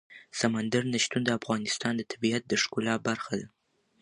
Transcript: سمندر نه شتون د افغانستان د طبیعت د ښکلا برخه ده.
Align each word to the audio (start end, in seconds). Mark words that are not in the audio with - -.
سمندر 0.39 0.83
نه 0.93 0.99
شتون 1.03 1.21
د 1.25 1.29
افغانستان 1.39 1.93
د 1.97 2.01
طبیعت 2.11 2.43
د 2.47 2.53
ښکلا 2.61 2.95
برخه 3.07 3.33
ده. 3.41 3.47